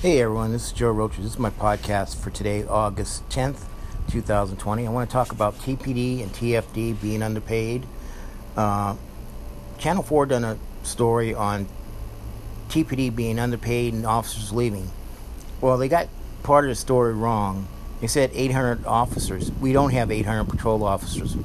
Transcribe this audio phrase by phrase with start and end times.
[0.00, 1.18] Hey everyone, this is Joe Roach.
[1.18, 3.64] This is my podcast for today, August 10th,
[4.10, 4.86] 2020.
[4.86, 7.84] I want to talk about TPD and TFD being underpaid.
[8.56, 8.96] Uh,
[9.76, 11.68] Channel 4 done a story on
[12.70, 14.90] TPD being underpaid and officers leaving.
[15.60, 16.08] Well, they got
[16.44, 17.68] part of the story wrong.
[18.00, 19.52] They said 800 officers.
[19.52, 21.36] We don't have 800 patrol officers.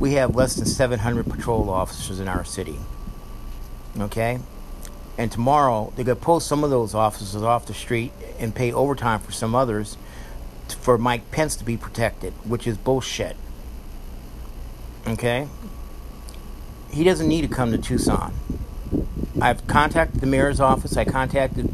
[0.00, 2.78] We have less than 700 patrol officers in our city.
[4.00, 4.38] Okay?
[5.18, 8.72] And tomorrow, they're going to pull some of those officers off the street and pay
[8.72, 9.98] overtime for some others
[10.80, 13.36] for Mike Pence to be protected, which is bullshit.
[15.06, 15.48] Okay?
[16.92, 18.32] He doesn't need to come to Tucson.
[19.42, 20.96] I've contacted the mayor's office.
[20.96, 21.68] I contacted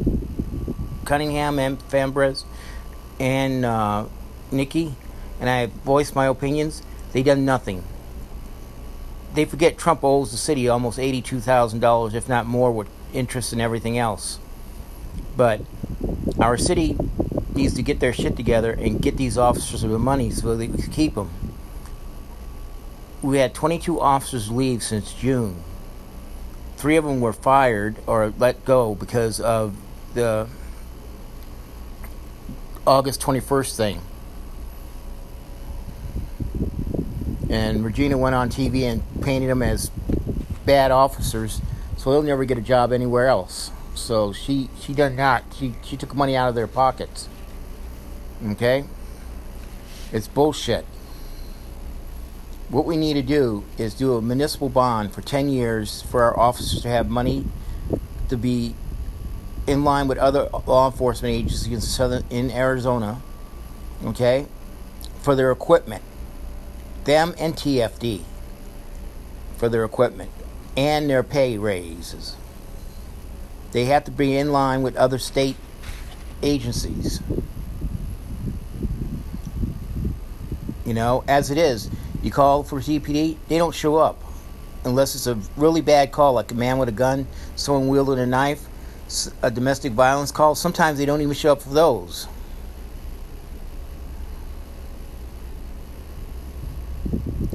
[1.05, 2.45] Cunningham and Fimbres
[3.19, 4.05] and uh,
[4.51, 4.95] Nikki,
[5.39, 6.81] and I voiced my opinions.
[7.11, 7.83] They done nothing.
[9.33, 13.53] They forget Trump owes the city almost eighty-two thousand dollars, if not more, with interest
[13.53, 14.39] and everything else.
[15.37, 15.61] But
[16.39, 16.97] our city
[17.53, 20.77] needs to get their shit together and get these officers the money so that we
[20.77, 21.29] can keep them.
[23.21, 25.63] We had 22 officers leave since June.
[26.77, 29.75] Three of them were fired or let go because of
[30.13, 30.47] the
[32.85, 34.01] August 21st thing.
[37.49, 39.89] And Regina went on TV and painted them as
[40.65, 41.61] bad officers,
[42.05, 43.71] so they'll never get a job anywhere else.
[43.95, 45.43] So she she done not.
[45.57, 47.27] She she took money out of their pockets.
[48.45, 48.85] Okay?
[50.11, 50.85] It's bullshit.
[52.69, 56.39] What we need to do is do a municipal bond for 10 years for our
[56.39, 57.45] officers to have money
[58.29, 58.75] to be
[59.65, 63.23] in line with other law enforcement agencies in southern in Arizona,
[64.03, 64.45] okay,
[65.23, 66.03] for their equipment.
[67.05, 68.21] Them and TFD
[69.57, 70.29] for their equipment
[70.77, 72.35] and their pay raises.
[73.71, 75.55] They have to be in line with other state
[76.41, 77.21] agencies.
[80.85, 81.89] You know, as it is,
[82.21, 84.21] you call for TPD, they don't show up
[84.83, 88.25] unless it's a really bad call, like a man with a gun, someone wielding a
[88.25, 88.67] knife
[89.43, 92.27] a domestic violence call, sometimes they don't even show up for those.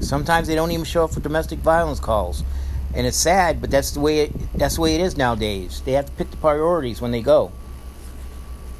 [0.00, 2.42] Sometimes they don't even show up for domestic violence calls.
[2.94, 5.82] And it's sad, but that's the way it that's the way it is nowadays.
[5.84, 7.52] They have to pick the priorities when they go.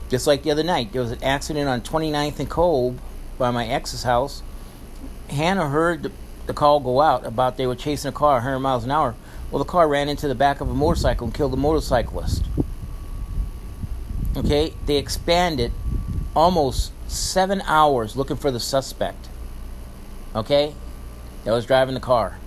[0.09, 2.99] Just like the other night, there was an accident on 29th and Kolb
[3.39, 4.43] by my ex's house.
[5.29, 6.13] Hannah heard the,
[6.47, 9.15] the call go out about they were chasing a car 100 miles an hour.
[9.51, 12.45] Well, the car ran into the back of a motorcycle and killed the motorcyclist.
[14.37, 15.73] Okay, they expanded
[16.35, 19.29] almost seven hours looking for the suspect.
[20.35, 20.75] Okay,
[21.45, 22.39] that was driving the car.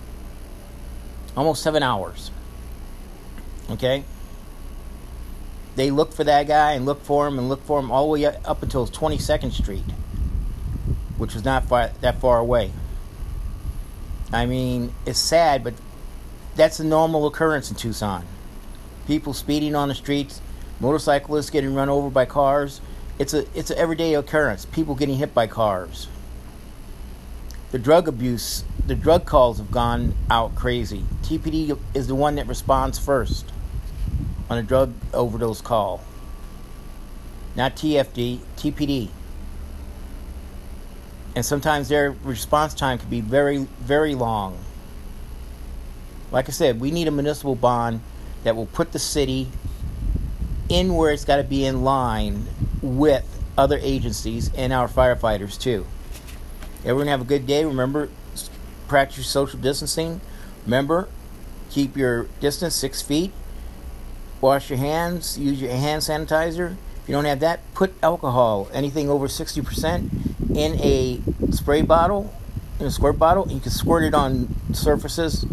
[1.36, 2.30] Almost seven hours.
[3.70, 4.04] Okay,
[5.76, 8.20] they looked for that guy and looked for him and looked for him all the
[8.20, 9.84] way up until 22nd Street,
[11.18, 12.70] which was not far, that far away.
[14.32, 15.74] I mean, it's sad, but
[16.54, 18.24] that's a normal occurrence in Tucson.
[19.06, 20.40] People speeding on the streets,
[20.80, 22.80] motorcyclists getting run over by cars.
[23.18, 24.64] It's a it's an everyday occurrence.
[24.64, 26.08] People getting hit by cars.
[27.70, 31.04] The drug abuse, the drug calls have gone out crazy.
[31.22, 33.50] TPD is the one that responds first
[34.50, 36.02] on a drug overdose call.
[37.56, 39.08] Not TFD, TPD.
[41.34, 44.58] And sometimes their response time can be very, very long.
[46.30, 48.00] Like I said, we need a municipal bond
[48.42, 49.48] that will put the city
[50.68, 52.46] in where it's got to be in line
[52.82, 53.24] with
[53.56, 55.86] other agencies and our firefighters too.
[56.80, 57.64] Everyone have a good day.
[57.64, 58.08] Remember,
[58.88, 60.20] practice social distancing.
[60.64, 61.08] Remember,
[61.70, 63.32] keep your distance six feet.
[64.40, 65.38] Wash your hands.
[65.38, 66.76] Use your hand sanitizer.
[67.02, 72.32] If you don't have that, put alcohol, anything over 60%, in a spray bottle,
[72.80, 75.44] in a squirt bottle, and you can squirt it on surfaces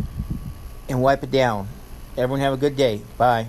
[0.87, 1.67] and wipe it down.
[2.17, 3.01] Everyone have a good day.
[3.17, 3.47] Bye.